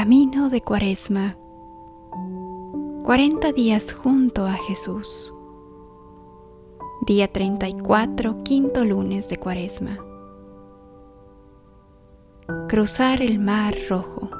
Camino 0.00 0.48
de 0.48 0.62
Cuaresma. 0.62 1.36
40 3.04 3.52
días 3.52 3.92
junto 3.92 4.46
a 4.46 4.54
Jesús. 4.54 5.34
Día 7.06 7.28
34, 7.30 8.42
quinto 8.42 8.82
lunes 8.82 9.28
de 9.28 9.36
Cuaresma. 9.36 9.98
Cruzar 12.66 13.20
el 13.20 13.38
Mar 13.38 13.76
Rojo. 13.90 14.30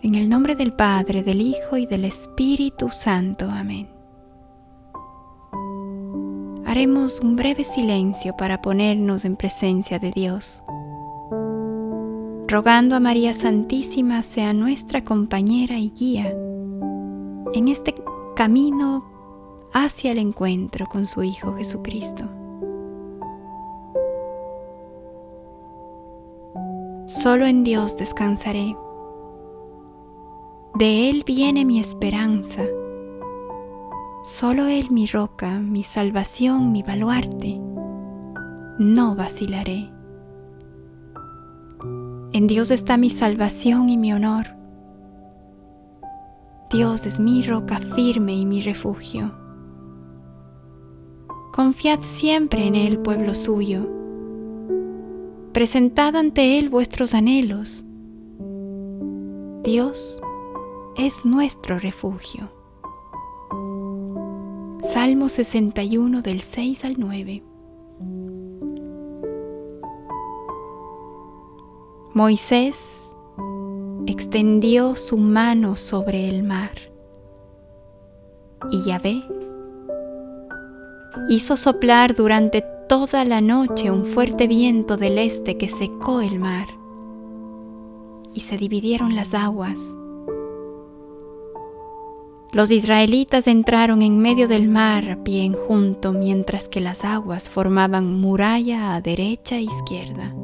En 0.00 0.14
el 0.14 0.30
nombre 0.30 0.56
del 0.56 0.72
Padre, 0.72 1.22
del 1.22 1.42
Hijo 1.42 1.76
y 1.76 1.84
del 1.84 2.06
Espíritu 2.06 2.88
Santo. 2.88 3.50
Amén. 3.50 3.90
Haremos 6.64 7.20
un 7.20 7.36
breve 7.36 7.62
silencio 7.62 8.34
para 8.38 8.62
ponernos 8.62 9.26
en 9.26 9.36
presencia 9.36 9.98
de 9.98 10.12
Dios 10.12 10.62
rogando 12.48 12.94
a 12.94 13.00
María 13.00 13.34
Santísima 13.34 14.22
sea 14.22 14.52
nuestra 14.52 15.02
compañera 15.04 15.78
y 15.78 15.90
guía 15.90 16.32
en 17.52 17.68
este 17.68 17.94
camino 18.36 19.04
hacia 19.72 20.12
el 20.12 20.18
encuentro 20.18 20.86
con 20.86 21.06
su 21.06 21.24
Hijo 21.24 21.56
Jesucristo. 21.56 22.24
Solo 27.08 27.46
en 27.46 27.64
Dios 27.64 27.96
descansaré. 27.96 28.76
De 30.74 31.08
Él 31.08 31.24
viene 31.26 31.64
mi 31.64 31.80
esperanza. 31.80 32.62
Solo 34.24 34.66
Él 34.66 34.90
mi 34.90 35.06
roca, 35.06 35.58
mi 35.58 35.82
salvación, 35.82 36.72
mi 36.72 36.82
baluarte. 36.82 37.58
No 38.78 39.16
vacilaré. 39.16 39.95
En 42.36 42.46
Dios 42.46 42.70
está 42.70 42.98
mi 42.98 43.08
salvación 43.08 43.88
y 43.88 43.96
mi 43.96 44.12
honor. 44.12 44.48
Dios 46.70 47.06
es 47.06 47.18
mi 47.18 47.42
roca 47.42 47.78
firme 47.78 48.34
y 48.34 48.44
mi 48.44 48.60
refugio. 48.60 49.32
Confiad 51.54 52.02
siempre 52.02 52.66
en 52.66 52.74
Él, 52.74 52.98
pueblo 52.98 53.32
suyo. 53.32 53.88
Presentad 55.54 56.14
ante 56.14 56.58
Él 56.58 56.68
vuestros 56.68 57.14
anhelos. 57.14 57.86
Dios 59.64 60.20
es 60.98 61.24
nuestro 61.24 61.78
refugio. 61.78 62.50
Salmo 64.82 65.30
61 65.30 66.20
del 66.20 66.42
6 66.42 66.84
al 66.84 66.96
9. 66.98 67.55
Moisés 72.16 73.02
extendió 74.06 74.96
su 74.96 75.18
mano 75.18 75.76
sobre 75.76 76.30
el 76.30 76.42
mar 76.44 76.70
y 78.70 78.84
Yahvé 78.84 79.22
hizo 81.28 81.58
soplar 81.58 82.14
durante 82.14 82.64
toda 82.88 83.26
la 83.26 83.42
noche 83.42 83.90
un 83.90 84.06
fuerte 84.06 84.46
viento 84.46 84.96
del 84.96 85.18
este 85.18 85.58
que 85.58 85.68
secó 85.68 86.22
el 86.22 86.38
mar 86.38 86.66
y 88.32 88.40
se 88.40 88.56
dividieron 88.56 89.14
las 89.14 89.34
aguas. 89.34 89.78
Los 92.52 92.70
israelitas 92.70 93.46
entraron 93.46 94.00
en 94.00 94.20
medio 94.20 94.48
del 94.48 94.68
mar 94.68 95.10
a 95.10 95.22
pie 95.22 95.52
mientras 96.14 96.70
que 96.70 96.80
las 96.80 97.04
aguas 97.04 97.50
formaban 97.50 98.18
muralla 98.18 98.94
a 98.94 99.02
derecha 99.02 99.56
e 99.56 99.64
izquierda. 99.64 100.34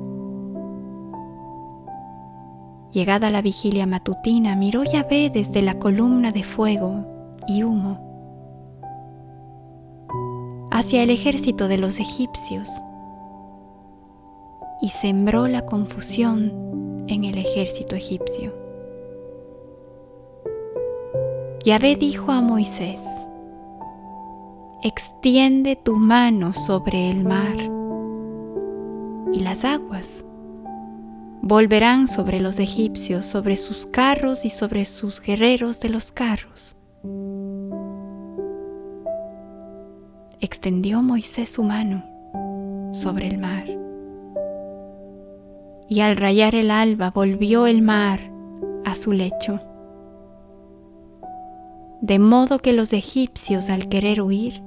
Llegada 2.93 3.31
la 3.31 3.41
vigilia 3.41 3.87
matutina, 3.87 4.55
miró 4.55 4.85
Yahvé 4.85 5.31
desde 5.31 5.63
la 5.63 5.79
columna 5.79 6.31
de 6.31 6.45
fuego 6.45 7.41
y 7.49 7.63
humo. 7.63 8.11
Hacia 10.71 11.03
el 11.03 11.09
ejército 11.09 11.69
de 11.69 11.79
los 11.79 11.99
egipcios. 11.99 12.69
Y 14.83 14.91
sembró 14.91 15.49
la 15.49 15.65
confusión 15.65 17.05
en 17.09 17.25
el 17.25 17.39
ejército 17.39 17.97
egipcio. 17.97 18.53
Yahvé 21.65 21.97
dijo 21.97 22.31
a 22.31 22.43
Moisés, 22.43 23.03
extiende 24.83 25.77
tu 25.77 25.97
mano 25.97 26.53
sobre 26.53 27.09
el 27.09 27.25
mar 27.25 27.57
y 29.33 29.39
las 29.39 29.65
aguas 29.65 30.27
volverán 31.43 32.07
sobre 32.07 32.41
los 32.41 32.61
egipcios, 32.61 33.27
sobre 33.27 33.57
sus 33.57 33.85
carros 33.85 34.45
y 34.45 34.49
sobre 34.49 34.85
sus 34.85 35.21
guerreros 35.21 35.81
de 35.81 35.89
los 35.89 36.13
carros. 36.13 36.77
Extendió 40.41 41.03
Moisés 41.03 41.49
su 41.49 41.65
mano 41.65 42.05
sobre 42.95 43.27
el 43.27 43.39
mar. 43.39 43.67
Y 45.89 46.01
al 46.01 46.17
rayar 46.17 46.55
el 46.55 46.71
alba 46.71 47.11
volvió 47.11 47.67
el 47.67 47.83
mar 47.83 48.21
a 48.85 48.95
su 48.95 49.13
lecho. 49.13 49.61
De 52.01 52.19
modo 52.21 52.61
que 52.61 52.73
los 52.73 52.93
egipcios 52.93 53.69
al 53.69 53.89
querer 53.89 54.23
huir, 54.23 54.63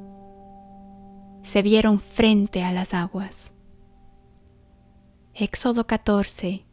se 1.41 1.61
vieron 1.61 1.99
frente 1.99 2.63
a 2.63 2.71
las 2.73 2.93
aguas. 2.93 3.53
Éxodo 5.37 5.85
14, 5.85 6.64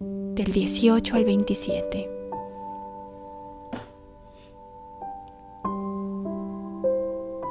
del 0.00 0.52
18 0.52 1.16
al 1.16 1.24
27. 1.24 2.08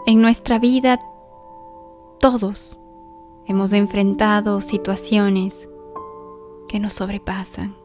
En 0.06 0.22
nuestra 0.22 0.58
vida 0.58 1.00
todos 2.20 2.80
hemos 3.48 3.74
enfrentado 3.74 4.62
situaciones 4.62 5.70
que 6.70 6.80
nos 6.80 6.94
sobrepasan, 6.94 7.76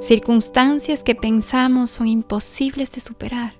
circunstancias 0.00 1.02
que 1.02 1.14
pensamos 1.14 1.90
son 1.90 2.06
imposibles 2.06 2.92
de 2.92 3.00
superar. 3.00 3.54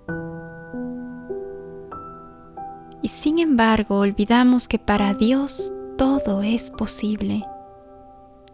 Y 3.03 3.09
sin 3.09 3.39
embargo 3.39 3.97
olvidamos 3.97 4.69
que 4.69 4.79
para 4.79 5.15
Dios 5.15 5.73
todo 5.97 6.43
es 6.43 6.71
posible 6.71 7.43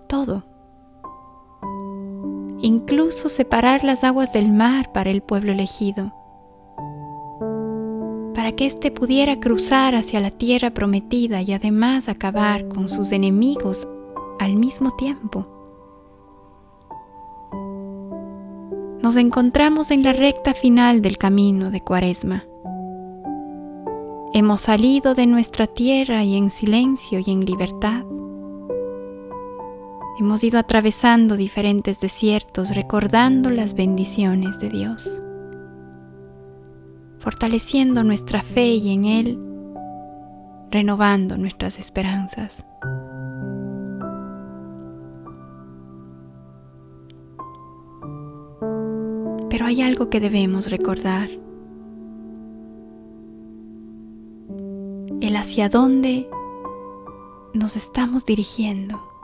todo. 0.07 0.45
Incluso 2.61 3.29
separar 3.29 3.85
las 3.85 4.05
aguas 4.05 4.33
del 4.33 4.51
mar 4.51 4.91
para 4.93 5.11
el 5.11 5.21
pueblo 5.21 5.53
elegido, 5.53 6.13
para 8.35 8.53
que 8.53 8.67
éste 8.67 8.91
pudiera 8.91 9.41
cruzar 9.41 9.95
hacia 9.95 10.21
la 10.21 10.31
tierra 10.31 10.71
prometida 10.71 11.43
y 11.43 11.53
además 11.53 12.09
acabar 12.09 12.69
con 12.69 12.89
sus 12.89 13.13
enemigos 13.13 13.87
al 14.39 14.57
mismo 14.57 14.91
tiempo. 14.97 15.47
Nos 19.03 19.17
encontramos 19.17 19.91
en 19.91 20.03
la 20.03 20.13
recta 20.13 20.53
final 20.53 21.01
del 21.01 21.17
camino 21.17 21.71
de 21.71 21.81
Cuaresma. 21.81 22.45
Hemos 24.33 24.63
salido 24.63 25.15
de 25.15 25.27
nuestra 25.27 25.67
tierra 25.67 26.25
y 26.25 26.37
en 26.37 26.51
silencio 26.51 27.21
y 27.25 27.31
en 27.31 27.45
libertad. 27.45 28.03
Hemos 30.19 30.43
ido 30.43 30.59
atravesando 30.59 31.37
diferentes 31.37 32.01
desiertos 32.01 32.75
recordando 32.75 33.51
las 33.51 33.75
bendiciones 33.75 34.59
de 34.61 34.71
Dios, 34.71 35.23
fortaleciendo 37.19 38.03
nuestra 38.03 38.43
fe 38.43 38.69
y 38.69 38.95
en 38.95 39.05
Él 39.05 39.39
renovando 40.71 41.37
nuestras 41.37 41.79
esperanzas. 41.79 42.65
Pero 49.51 49.67
hay 49.67 49.83
algo 49.83 50.09
que 50.09 50.21
debemos 50.21 50.71
recordar. 50.71 51.29
El 55.21 55.37
hacia 55.37 55.69
dónde 55.69 56.27
nos 57.53 57.77
estamos 57.77 58.25
dirigiendo. 58.25 59.16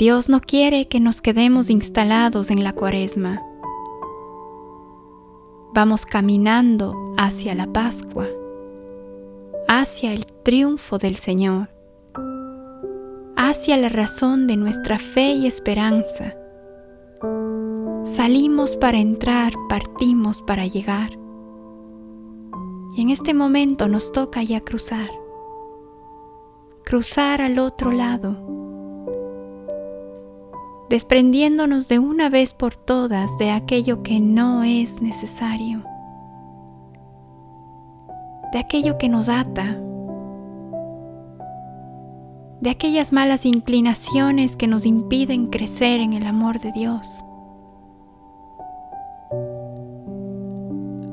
Dios 0.00 0.30
no 0.30 0.40
quiere 0.40 0.88
que 0.88 0.98
nos 0.98 1.20
quedemos 1.20 1.68
instalados 1.68 2.50
en 2.50 2.64
la 2.64 2.72
cuaresma. 2.72 3.42
Vamos 5.74 6.06
caminando 6.06 7.14
hacia 7.18 7.54
la 7.54 7.66
Pascua, 7.66 8.26
hacia 9.68 10.14
el 10.14 10.24
triunfo 10.24 10.96
del 10.96 11.16
Señor, 11.16 11.68
hacia 13.36 13.76
la 13.76 13.90
razón 13.90 14.46
de 14.46 14.56
nuestra 14.56 14.98
fe 14.98 15.32
y 15.32 15.46
esperanza. 15.46 16.34
Salimos 18.06 18.76
para 18.76 18.96
entrar, 18.96 19.52
partimos 19.68 20.40
para 20.40 20.64
llegar. 20.64 21.10
Y 22.96 23.02
en 23.02 23.10
este 23.10 23.34
momento 23.34 23.86
nos 23.86 24.12
toca 24.12 24.42
ya 24.42 24.62
cruzar 24.62 25.10
cruzar 26.90 27.40
al 27.40 27.60
otro 27.60 27.92
lado, 27.92 28.59
desprendiéndonos 30.90 31.86
de 31.86 32.00
una 32.00 32.28
vez 32.28 32.52
por 32.52 32.74
todas 32.74 33.38
de 33.38 33.52
aquello 33.52 34.02
que 34.02 34.18
no 34.18 34.64
es 34.64 35.00
necesario, 35.00 35.84
de 38.52 38.58
aquello 38.58 38.98
que 38.98 39.08
nos 39.08 39.28
ata, 39.28 39.78
de 42.60 42.70
aquellas 42.70 43.12
malas 43.12 43.46
inclinaciones 43.46 44.56
que 44.56 44.66
nos 44.66 44.84
impiden 44.84 45.46
crecer 45.46 46.00
en 46.00 46.12
el 46.12 46.26
amor 46.26 46.58
de 46.58 46.72
Dios. 46.72 47.06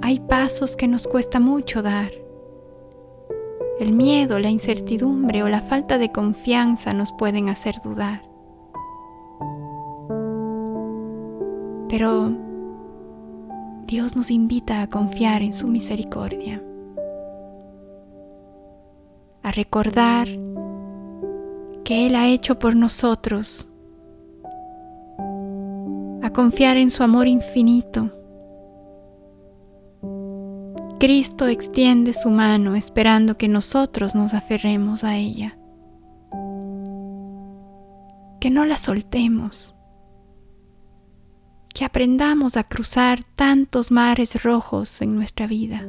Hay 0.02 0.20
pasos 0.22 0.76
que 0.76 0.88
nos 0.88 1.08
cuesta 1.08 1.40
mucho 1.40 1.84
dar 1.84 2.10
el 3.80 3.92
miedo, 3.92 4.40
la 4.40 4.50
incertidumbre 4.50 5.44
o 5.44 5.50
la 5.50 5.62
falta 5.62 6.00
de 6.00 6.12
confianza 6.12 6.94
nos 6.94 7.12
pueden 7.12 7.48
hacer 7.50 7.76
dudar. 7.84 8.27
Pero 11.90 12.32
Dios 13.86 14.16
nos 14.16 14.32
invita 14.32 14.82
a 14.82 14.88
confiar 14.88 15.42
en 15.42 15.54
su 15.54 15.68
misericordia, 15.68 16.62
a 19.44 19.52
recordar 19.52 20.28
que 21.84 22.08
Él 22.08 22.16
ha 22.16 22.28
hecho 22.28 22.60
por 22.60 22.76
nosotros, 22.76 23.70
a 26.22 26.30
confiar 26.32 26.78
en 26.78 26.90
su 26.90 27.04
amor 27.04 27.28
infinito 27.28 28.12
Cristo 31.00 31.48
extiende 31.48 32.12
su 32.12 32.32
mano 32.32 32.76
esperando 32.76 33.38
que 33.38 33.48
nosotros 33.48 34.16
nos 34.16 34.34
aferremos 34.34 35.04
a 35.04 35.16
ella. 35.16 35.56
Que 38.40 38.50
no 38.50 38.66
la 38.66 38.78
soltemos. 38.78 39.76
Que 41.78 41.86
aprendamos 41.86 42.58
a 42.58 42.64
cruzar 42.64 43.24
tantos 43.36 43.92
mares 43.92 44.42
rojos 44.42 45.02
en 45.02 45.16
nuestra 45.16 45.46
vida. 45.46 45.82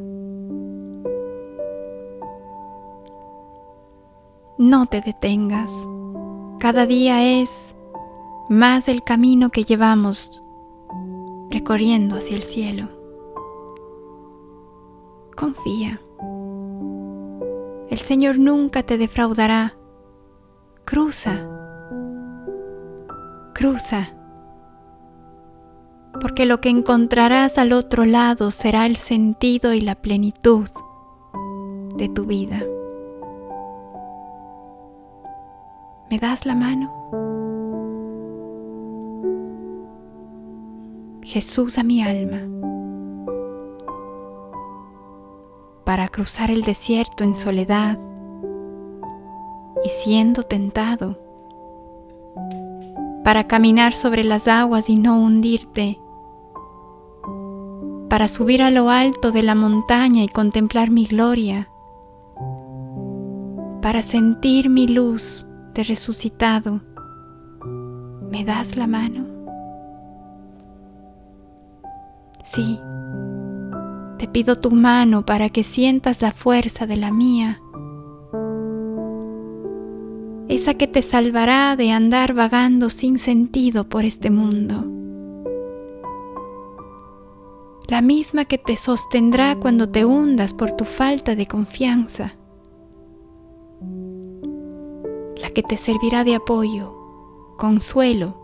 No 4.59 4.87
te 4.87 5.01
detengas. 5.01 5.71
Cada 6.59 6.85
día 6.85 7.41
es 7.41 7.75
más 8.51 8.89
el 8.89 9.03
camino 9.03 9.49
que 9.51 9.65
llevamos 9.65 10.43
recorriendo 11.51 12.17
hacia 12.17 12.37
el 12.37 12.43
cielo 12.43 12.99
confía. 15.39 16.01
El 17.91 17.99
Señor 17.99 18.39
nunca 18.39 18.83
te 18.83 18.99
defraudará. 18.99 19.75
Cruza, 20.85 21.39
cruza, 23.55 24.09
porque 26.21 26.47
lo 26.47 26.61
que 26.61 26.69
encontrarás 26.69 27.59
al 27.59 27.73
otro 27.73 28.05
lado 28.05 28.51
será 28.51 28.87
el 28.87 28.97
sentido 28.97 29.73
y 29.75 29.81
la 29.81 29.95
plenitud 29.95 30.69
de 31.97 32.09
tu 32.09 32.25
vida. 32.25 32.63
¿Me 36.11 36.19
das 36.19 36.47
la 36.47 36.55
mano? 36.55 36.93
Jesús 41.23 41.79
a 41.79 41.83
mi 41.83 42.03
alma. 42.03 42.41
para 45.89 46.07
cruzar 46.07 46.51
el 46.51 46.65
desierto 46.65 47.25
en 47.25 47.35
soledad 47.35 47.99
y 49.83 49.89
siendo 49.89 50.43
tentado, 50.43 51.17
para 53.25 53.47
caminar 53.47 53.95
sobre 53.95 54.23
las 54.23 54.49
aguas 54.49 54.91
y 54.91 54.97
no 54.97 55.19
hundirte, 55.19 55.99
para 58.09 58.29
subir 58.29 58.63
a 58.63 58.71
lo 58.71 58.91
alto 58.91 59.33
de 59.33 59.43
la 59.43 59.55
montaña 59.55 60.23
y 60.23 60.29
contemplar 60.29 60.91
mi 60.91 61.07
gloria, 61.07 61.69
para 63.83 64.03
sentir 64.03 64.69
mi 64.69 64.87
luz 64.87 65.47
de 65.75 65.85
resucitado. 65.85 66.81
¿Me 68.31 68.45
das 68.45 68.77
la 68.77 68.87
mano? 68.87 69.27
Sí 72.45 72.79
te 74.19 74.27
pido 74.27 74.57
tu 74.57 74.73
mano 74.73 75.25
para 75.25 75.49
que 75.49 75.63
sientas 75.63 76.21
la 76.21 76.33
fuerza 76.33 76.87
de 76.87 76.97
la 76.97 77.13
mía, 77.13 77.61
esa 80.49 80.75
que 80.75 80.87
te 80.87 81.03
salvará 81.03 81.77
de 81.77 81.93
andar 81.93 82.35
vagando 82.35 82.91
sin 82.91 83.19
sentido 83.19 83.85
por 83.85 84.05
este 84.05 84.31
mundo, 84.31 84.85
la 87.89 88.03
misma 88.03 88.45
que 88.45 88.59
te 88.59 88.77
sostendrá 88.77 89.57
cuando 89.57 89.89
te 89.89 90.05
hundas 90.05 90.55
por 90.55 90.73
tu 90.73 90.85
falta 90.85 91.35
de 91.35 91.47
confianza, 91.47 92.37
la 95.41 95.51
que 95.51 95.63
te 95.63 95.77
servirá 95.77 96.25
de 96.25 96.35
apoyo, 96.35 96.93
consuelo 97.57 98.35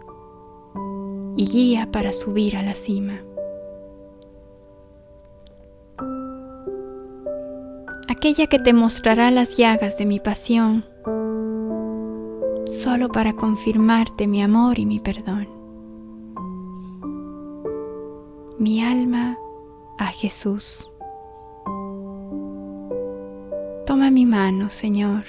y 1.36 1.46
guía 1.46 1.90
para 1.92 2.12
subir 2.12 2.56
a 2.56 2.62
la 2.62 2.74
cima. 2.74 3.20
aquella 8.24 8.46
que 8.46 8.58
te 8.58 8.72
mostrará 8.72 9.30
las 9.30 9.58
llagas 9.58 9.98
de 9.98 10.06
mi 10.06 10.18
pasión, 10.18 10.86
solo 12.70 13.10
para 13.10 13.34
confirmarte 13.34 14.26
mi 14.26 14.42
amor 14.42 14.78
y 14.78 14.86
mi 14.86 14.98
perdón. 14.98 15.53
Mi 18.58 18.82
alma 18.82 19.36
a 19.98 20.06
Jesús. 20.06 20.90
Toma 23.86 24.10
mi 24.10 24.26
mano, 24.26 24.70
Señor, 24.70 25.24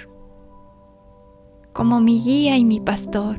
como 1.74 2.00
mi 2.00 2.22
guía 2.22 2.57
y 2.57 2.66
mi 2.66 2.80
pastor. 2.80 3.38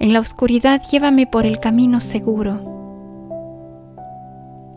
En 0.00 0.12
la 0.12 0.20
oscuridad 0.20 0.82
llévame 0.90 1.26
por 1.26 1.44
el 1.44 1.60
camino 1.60 2.00
seguro. 2.00 2.60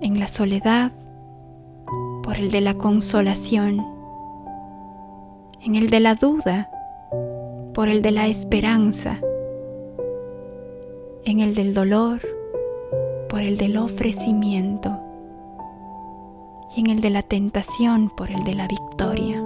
En 0.01 0.19
la 0.19 0.27
soledad 0.27 0.91
por 2.23 2.35
el 2.35 2.51
de 2.51 2.61
la 2.61 2.73
consolación, 2.75 3.85
en 5.61 5.75
el 5.75 5.89
de 5.89 5.99
la 5.99 6.15
duda, 6.15 6.69
por 7.73 7.89
el 7.89 8.01
de 8.01 8.11
la 8.11 8.27
esperanza, 8.27 9.19
en 11.25 11.39
el 11.39 11.55
del 11.55 11.73
dolor, 11.73 12.30
por 13.31 13.41
el 13.41 13.57
del 13.57 13.77
ofrecimiento, 13.77 14.99
y 16.75 16.81
en 16.81 16.91
el 16.91 17.01
de 17.01 17.09
la 17.09 17.23
tentación, 17.23 18.11
por 18.15 18.29
el 18.29 18.43
de 18.43 18.53
la 18.53 18.67
victoria. 18.67 19.41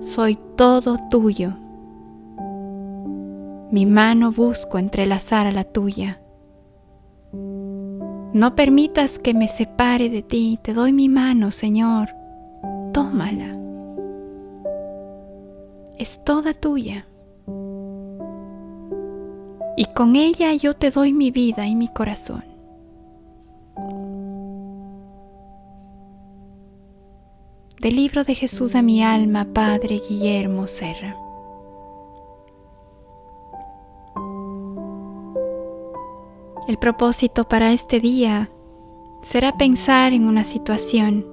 Soy 0.00 0.38
todo 0.56 0.96
tuyo. 1.10 1.52
Mi 3.70 3.84
mano 3.84 4.32
busco 4.32 4.78
entrelazar 4.78 5.46
a 5.46 5.52
la 5.52 5.64
tuya 5.64 6.22
no 8.32 8.56
permitas 8.56 9.18
que 9.18 9.34
me 9.34 9.46
separe 9.46 10.08
de 10.08 10.22
ti. 10.22 10.58
Te 10.62 10.72
doy 10.72 10.92
mi 10.92 11.08
mano, 11.08 11.50
Señor. 11.50 12.08
Tómala. 12.94 13.52
Es 15.98 16.24
toda 16.24 16.54
tuya. 16.54 17.04
Y 19.76 19.86
con 19.86 20.16
ella 20.16 20.54
yo 20.54 20.74
te 20.74 20.90
doy 20.90 21.12
mi 21.12 21.30
vida 21.30 21.66
y 21.66 21.74
mi 21.74 21.88
corazón. 21.88 22.44
Del 27.80 27.96
libro 27.96 28.22
de 28.22 28.34
Jesús 28.34 28.74
a 28.74 28.82
mi 28.82 29.02
alma, 29.02 29.46
Padre 29.52 30.00
Guillermo 30.08 30.66
Serra. 30.66 31.16
El 36.68 36.78
propósito 36.78 37.48
para 37.48 37.72
este 37.72 37.98
día 37.98 38.48
será 39.22 39.56
pensar 39.56 40.12
en 40.12 40.26
una 40.26 40.44
situación, 40.44 41.26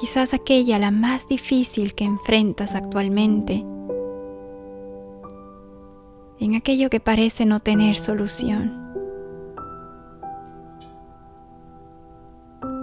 quizás 0.00 0.32
aquella 0.32 0.78
la 0.78 0.90
más 0.90 1.28
difícil 1.28 1.94
que 1.94 2.04
enfrentas 2.04 2.74
actualmente, 2.74 3.64
en 6.40 6.54
aquello 6.54 6.90
que 6.90 7.00
parece 7.00 7.46
no 7.46 7.60
tener 7.60 7.96
solución. 7.96 8.86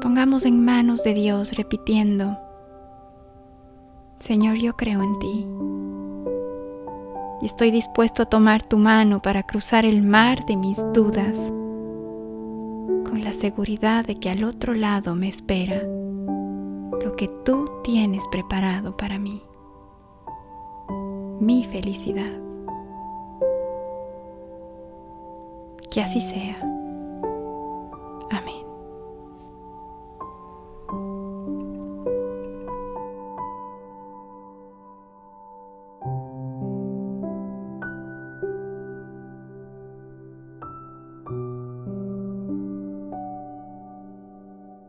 Pongamos 0.01 0.45
en 0.45 0.63
manos 0.63 1.03
de 1.03 1.13
Dios 1.13 1.55
repitiendo, 1.55 2.38
Señor, 4.19 4.55
yo 4.55 4.74
creo 4.74 5.01
en 5.01 5.19
ti 5.19 5.47
y 7.41 7.45
estoy 7.45 7.71
dispuesto 7.71 8.24
a 8.24 8.25
tomar 8.25 8.63
tu 8.63 8.77
mano 8.77 9.21
para 9.21 9.43
cruzar 9.43 9.85
el 9.85 10.01
mar 10.01 10.45
de 10.45 10.55
mis 10.55 10.77
dudas, 10.93 11.38
con 13.07 13.21
la 13.24 13.33
seguridad 13.33 14.05
de 14.05 14.15
que 14.15 14.29
al 14.29 14.43
otro 14.43 14.74
lado 14.74 15.15
me 15.15 15.27
espera 15.27 15.81
lo 15.81 17.15
que 17.17 17.29
tú 17.43 17.69
tienes 17.83 18.24
preparado 18.31 18.95
para 18.95 19.19
mí, 19.19 19.41
mi 21.39 21.65
felicidad. 21.65 22.44
Que 25.95 26.01
así 26.01 26.19
sea. 26.19 26.57